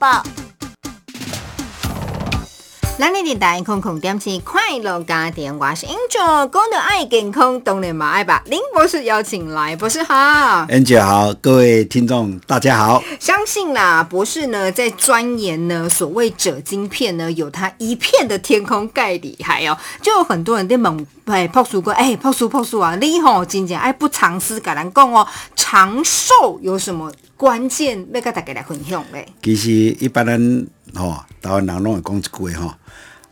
[0.00, 0.22] 报。
[2.98, 8.42] 咱的电台空空点起快乐家庭，我是 Angel，讲到爱健康，当然嘛爱吧。
[8.46, 10.14] 林博士邀请来，博士好。
[10.68, 13.02] Angel 好，各位听众大家好。
[13.18, 19.76] 相信啦，博士呢在钻研呢所谓锗晶片呢，有他一片的天空盖厉害哦。
[20.02, 25.26] 就有很多人在猛，哎，泡叔哥，哎，泡叔泡叔啊，你吼真正爱不藏私，甲咱讲哦，
[25.56, 27.10] 长寿有什么
[27.40, 29.18] 关键要跟大家来分享的？
[29.42, 32.78] 其实一般人吼、台湾人拢会讲一句话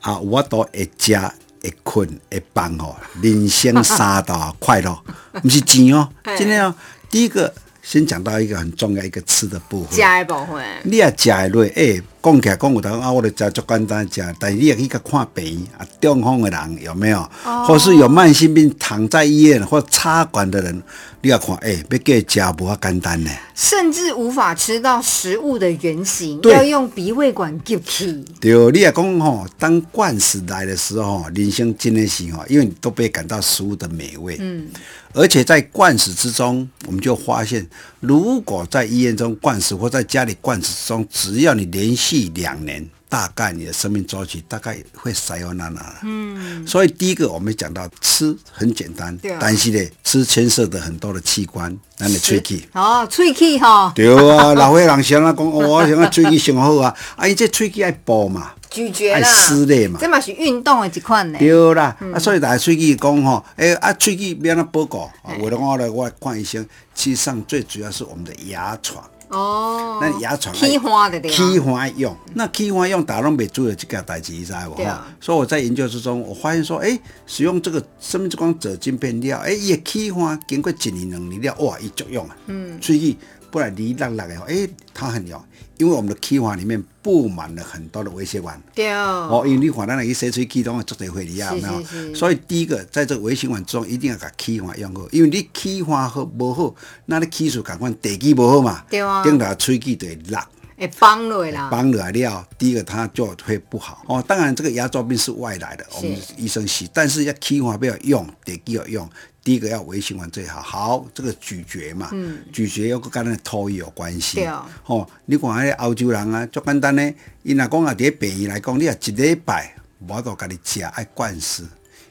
[0.00, 1.18] 吼，啊，我都会食、
[1.60, 4.96] 会困、会放吼，人生三大快乐，
[5.42, 6.08] 不是钱哦。
[6.38, 6.72] 今天哦，
[7.10, 9.94] 第一个先讲到一个很重要一个吃的部分。
[9.96, 17.30] 食的部分，你也食的落，诶、讲起来讲有头啊，我就食足简单食，但是你也去甲看病啊，中风的人有没有？
[17.64, 20.82] 或是有慢性病躺在医院或插管的人，
[21.20, 23.30] 你要看，诶、要给食无遐简单呢。
[23.54, 28.24] 甚至无法吃到食物的原型，要用鼻胃管吸气。
[28.40, 34.36] 对，你也讲吼，当惯食来的时候，人生真的是吼，因为你都被感到食物的美味。
[34.40, 34.66] 嗯，
[35.14, 37.66] 而且在惯食之中，我们就发现，
[38.00, 45.94] 如果在医院中惯食或在家里惯食之中，只要你连续两年，大概你的生命周期大概会塞欧娜娜了。
[46.02, 52.60] 嗯，所以第一个我们讲到吃很简单，对啊但是呢，吃牵涉的很多的器官，咱的喙齿。
[52.72, 58.52] 哦，喙齿哈，对啊， 老岁人想啊讲，哦我想啊喙齿上好啊，啊伊这喙齿爱补嘛。
[58.68, 61.38] 咀嚼啦，撕裂嘛这嘛是运动的一款呢。
[61.38, 64.98] 对啦，啊，所以大家喙齿讲吼，诶、啊，喙齿要安怎保护？
[65.22, 71.36] 啊，为了我来我看医生，其实上最主要是我们的牙床，哦，那牙床起花的对吧？
[71.36, 74.74] 起花用，那起花用大家拢袂注意这个代志，你知无？
[74.76, 83.16] 哈啊所以我在研究之中，我发现说，诶、使用这个生命之光锗晶片了，诶、伊的起花经过一年两年了，哇，伊作用啊，嗯，喙齿
[83.56, 85.42] 不然泥烂烂的，诶、它很有，
[85.78, 88.60] 因为我们的气环里面布满了很多的微血管。
[88.74, 92.14] 对哦，因为你看咱那个洗喙齿拢会做侪回离啊，有没有？
[92.14, 96.74] 所以第一个，在这个微血管中一定要把气环用好，因为你气环好无好，
[97.06, 100.38] 那你气数赶快地基无好嘛，对啊顶头喙齿就会落。
[100.76, 101.68] 会崩落啦。
[101.70, 104.22] 绑了了，第一个它就会不好哦。
[104.26, 109.08] 当然，这个牙周病是外来的，我们医生洗，但是要气化不要用，得要用。
[109.42, 112.10] 第一个要微循环最好，好这个咀嚼嘛，
[112.52, 114.40] 咀嚼要跟咱的唾液有关系。
[114.40, 117.14] 嗯对哦哦，你看迄个欧洲人啊，足简单呢，
[117.44, 121.62] 伊若讲啊，伫病院来讲，你啊一礼拜无都家己食爱灌食，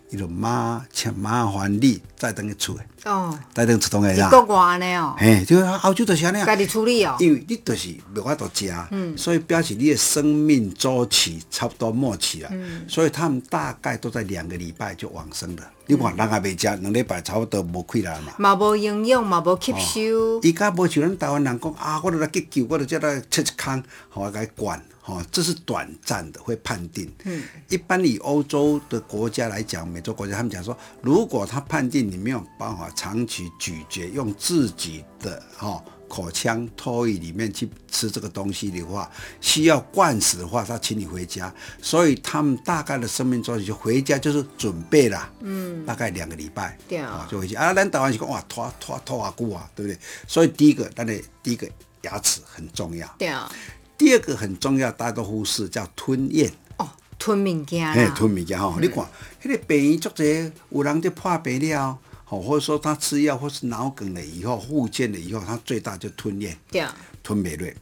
[0.09, 4.27] 伊就麻请麻烦你再等去厝的，哦，再等出东的啦。
[4.27, 6.45] 一个外呢哦，嘿，就是欧洲就是安尼啊。
[6.45, 7.15] 家己处理哦。
[7.19, 15.63] 因为你就是没法度食，嗯所以表示你的生命周期差不多末期了，嗯所以他们大概都在两个礼拜就往生了。
[15.87, 18.33] 你看人也未食，两礼拜差不多无气力嘛。
[18.37, 27.11] 嘛无营养，嘛无吸收，伊甲无像咱台湾人讲啊，我都来急救，我就叫他切一空，好我给他灌，吼、这是短暂的，会判定。
[27.23, 39.09] 嗯，一般以欧洲的国家来讲，美洲国家他们讲说，如果他判定你没有办法长期咀嚼，用自己的哈、口腔、唾液里面去吃这个东西的话，
[39.41, 41.53] 需要灌食的话，他请你回家。
[41.81, 47.73] 所以他们大概的生命周期就回家就是准备啦，嗯，大概两个礼拜，对啊哦就回去啊。
[47.73, 49.97] 咱台湾是讲哇，拖拖拖啊久啊，对不对？
[50.27, 51.67] 所以第一个，咱的第一个
[52.01, 53.51] 牙齿很重要，对啊。
[53.97, 56.51] 第二个很重要，大家都忽视，叫吞咽。
[56.77, 59.05] 哦，吞物件嘿，吞物件吼，你看，
[59.41, 61.97] 迄、个病院足侪，有人就破病了，
[62.35, 66.81] 吼，或者说他吃药或是脑梗了以后，复健了以后，他最大就吞咽，对。
[66.81, 67.75] 啊，吞美瑞。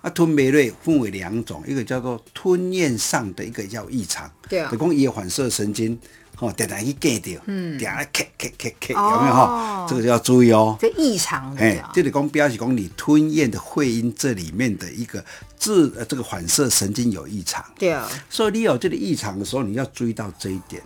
[0.00, 4.60] 啊，吞美瑞分为两种，一个叫做吞咽上的一个叫异常，对。
[4.60, 5.98] 啊就讲伊的反射神经，
[6.36, 9.34] 吼，定定去见掉，嗯，点来咔咔咔咔，有没有？
[9.34, 9.86] 吼？
[9.88, 10.76] 这个就要注意哦。
[10.78, 15.24] 这异常的哎啊，这里讲表示讲你吞咽的会阴这里面的一个
[15.56, 17.90] 自呃这个反射神经有异常，对。
[17.90, 20.82] 啊，所以你有这个异常的时候，你要注意到这一点，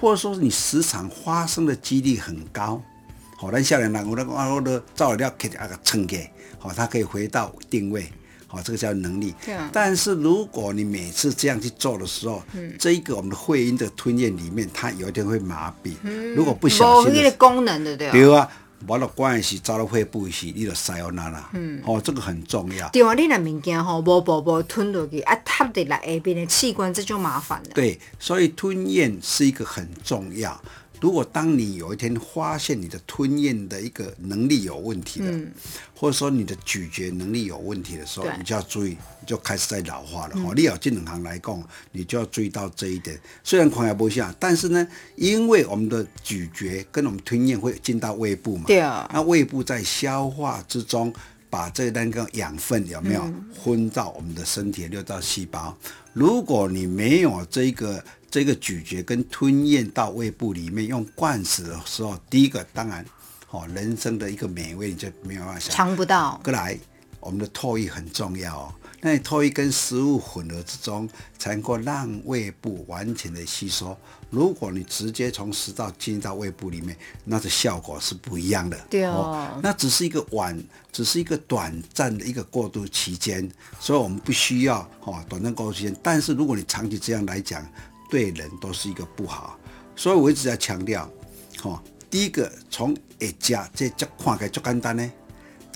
[0.00, 2.82] 或者说你时常发生的几率很高。
[3.36, 8.10] 好、咱下来呢，我那个啊，我的照料给啊个撑给，好，它可以回到定位。
[8.46, 9.34] 好，这个叫能力。
[9.44, 15.94] 对啊但是如果你每次这样去做的时候，嗯这一个我们的会阴的吞咽里面，它有一天会麻痹。
[16.36, 18.12] 如果不小心功能的对啊。
[18.12, 18.48] 对啊，
[18.86, 21.50] 无了关系，走到肺部时，你就塞欧那啦。
[21.52, 22.88] 嗯，哦，这个很重要。
[22.90, 27.70] 对啊，你若物件吼无步步吞落去，啊，塌伫来下边的器官，这就麻烦了。
[27.74, 30.60] 对，所以吞咽是一个很重要。
[31.04, 35.38] 如果当你有一天发现你的吞咽的一个能力有问题了，
[35.94, 40.34] 或者说你的咀嚼能力有问题的时候你就要注意，你就开始在老化了。
[40.36, 41.62] 哦、你有这两行来讲，
[41.92, 43.20] 你就要注意到这一点。
[43.42, 51.12] 虽然看起来不下，但是呢，因为我们的咀嚼跟我们吞咽会进到胃部嘛，对啊那胃部在消化之中。
[51.50, 55.72] 把这那个养分有没有嗯分到我们的身体的六道细胞。
[56.12, 63.06] 如果你没有这个这个咀嚼跟吞咽到胃部里面，用灌食的时候，第一个当然，
[63.50, 65.72] 哦，人生的一个美味你就没有办法想。
[65.72, 66.40] 尝不到。
[66.42, 66.76] 过来，
[67.20, 68.74] 我们的唾液很重要哦。
[69.00, 71.08] 那你唾液跟食物混合之中，
[71.38, 73.96] 才能够让胃部完全的吸收。
[74.30, 78.76] 如果你直接从食道进到胃部里面，那的效果是不一样的。
[78.90, 80.60] 对哦那只是一个晚，
[80.90, 83.48] 只是一个短暂的一个过渡期间，
[83.78, 85.96] 所以我们不需要哦短暂过渡期间。
[86.02, 87.64] 但是如果你长期这样来讲，
[88.10, 89.58] 对人都是一个不好。
[89.96, 91.08] 所以我一直在强调，
[91.62, 91.80] 哦，
[92.10, 95.12] 第一个从一家这这看起来足简单呢。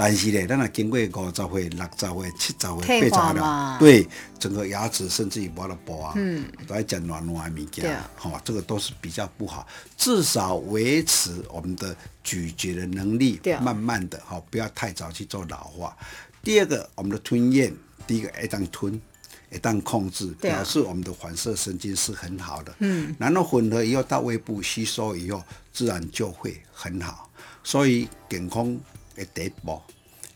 [0.01, 4.09] 但是呢，咱若经过五十岁、六十岁、七十岁、八十岁了，对
[4.39, 9.67] 整个牙齿甚至于磨了补啊，嗯，都在讲软软的物件对啊，好、这个都是比较不好。
[9.97, 15.97] 至少维持我们的咀嚼的能力慢慢的哈、不要太早去做老化。
[16.45, 17.75] 第二个，我们的吞咽，
[18.07, 19.01] 第一个一旦吞，
[19.50, 22.75] 一旦控制，表示我们的反射神经是很好的。
[22.81, 25.43] 嗯，然后混合以后到胃部吸收以后，
[25.73, 27.31] 自然就会很好。
[27.62, 28.79] 所以健康
[29.15, 29.81] 的第一步，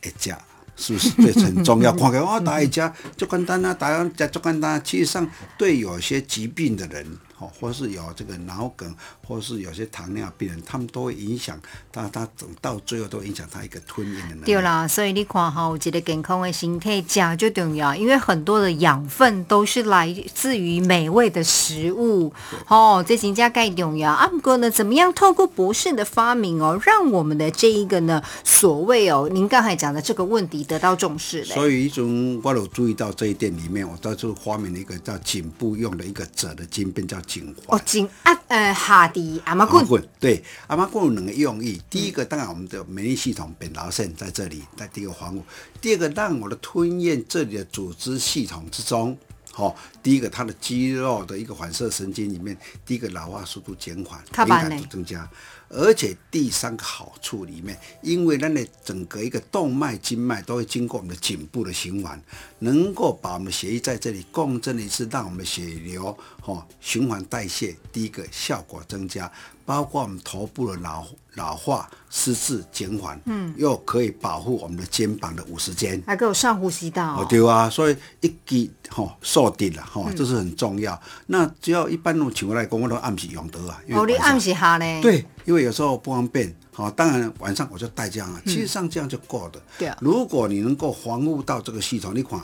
[0.03, 0.35] 一食。
[0.75, 1.93] 是不是最很重要？
[1.95, 4.81] 看起来哦，大家食就简单啊，大家食就简单、啊。
[4.83, 7.07] 其实上，对有些疾病的人，
[7.43, 8.95] 哦，或是有这个脑梗，
[9.27, 11.61] 或是有些糖尿病人，他们都会影响
[11.91, 14.45] 他，他总到最后都影响他一个吞咽的能力。
[14.45, 22.33] 对啦，所以你看哈，我觉得健康的身体食就重要，因为很多的养分都是来自于美味的食物，
[22.69, 24.13] 哦，这真正盖重要。
[24.13, 31.55] 啊，不过呢，怎么样透过博士的发明哦，让我们的这一个呢，所谓哦，您刚才讲的这个问题得到重视嘞？
[31.55, 37.21] 所以一种我有注意到这一点里面，我到处发明了一个叫颈部用的一个褶的筋变叫
[37.67, 37.81] 哦，。
[37.85, 45.41] 颈啊呃下底阿妈棍，棍对阿妈棍有两个用意，第一个当然我们的免疫系统扁桃腺在这里，在第一个防护；
[45.81, 49.17] 第二个让我的吞咽这里的组织系统之中，
[49.53, 55.29] 好、第一个它的肌肉的一个反射神经里面，第一个老化速度减缓，敏感度增加。
[55.73, 62.21] 而且第三个好处里面，因为咱的整个一个动脉、经脉都会经过我们的颈部的循环，
[62.59, 69.33] 能够把我们的血液在这里共振一次，让我们的血流哦循环代谢，第一个效果增加，
[69.65, 71.05] 包括我们头部的老
[71.35, 76.03] 老化、失智减缓，嗯，又可以保护我们的肩膀的五十肩。
[76.07, 81.01] 还给我上呼吸道、哦，对啊，所以一击吼锁定了吼，嗯这是很重要。
[81.27, 83.81] 那只要一般那种情况来讲，我都暗时用得啊。
[83.93, 89.59] 哦，你晚上暗时下嘞？，对，因为有时候不方便，好、当然晚上我就带这样啊，其实上这样就够的。
[89.59, 92.41] 嗯对啊如果你能够防护到这个系统，你看。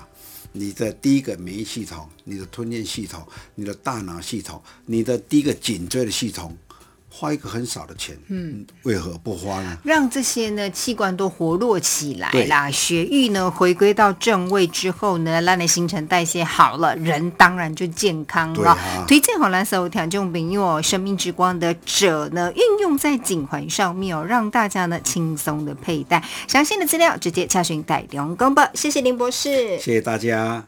[0.52, 3.22] 你的第一个免疫系统、你的吞咽系统、
[3.54, 6.56] 你的大脑系统、你的第一个颈椎的系统，
[7.10, 9.78] 花一个很少的钱，嗯，为何不花呢？
[9.82, 18.72] 让这些呢器官都活络起来啦，血液呢回归到正位之后呢，让你新陈代谢好了，人当然就健康了。
[18.72, 26.22] 啊推荐好蓝色听众朋友哦，生命之光的者呢，运用在颈环上面哦，让大家呢轻松的佩戴。
[26.46, 28.68] 详细的资料直接查询带龙公报。
[28.74, 29.78] 谢谢林博士。
[29.78, 30.64] 谢谢大家。